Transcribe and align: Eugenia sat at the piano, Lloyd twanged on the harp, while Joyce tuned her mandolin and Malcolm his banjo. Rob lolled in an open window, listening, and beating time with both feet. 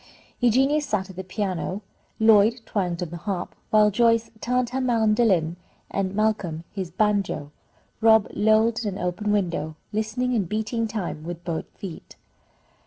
Eugenia 0.39 0.81
sat 0.81 1.11
at 1.11 1.15
the 1.15 1.23
piano, 1.23 1.83
Lloyd 2.19 2.61
twanged 2.65 3.03
on 3.03 3.09
the 3.09 3.17
harp, 3.17 3.53
while 3.69 3.91
Joyce 3.91 4.31
tuned 4.39 4.71
her 4.71 4.81
mandolin 4.81 5.57
and 5.91 6.15
Malcolm 6.15 6.63
his 6.71 6.89
banjo. 6.89 7.51
Rob 8.01 8.27
lolled 8.33 8.83
in 8.83 8.97
an 8.97 8.97
open 9.05 9.31
window, 9.31 9.75
listening, 9.93 10.33
and 10.33 10.49
beating 10.49 10.87
time 10.87 11.23
with 11.23 11.43
both 11.45 11.65
feet. 11.77 12.15